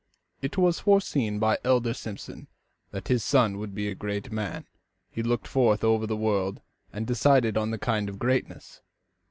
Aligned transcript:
It 0.41 0.57
was 0.57 0.79
foreseen 0.79 1.37
by 1.37 1.57
the 1.57 1.67
elder 1.67 1.93
Simpson 1.93 2.47
that 2.89 3.07
his 3.07 3.23
son 3.23 3.59
would 3.59 3.75
be 3.75 3.87
a 3.87 3.93
great 3.93 4.31
man. 4.31 4.65
He 5.11 5.21
looked 5.21 5.45
forth 5.47 5.83
over 5.83 6.07
the 6.07 6.17
world 6.17 6.59
and 6.91 7.05
decided 7.05 7.55
on 7.55 7.69
the 7.69 7.77
kind 7.77 8.09
of 8.09 8.17
greatness. 8.17 8.81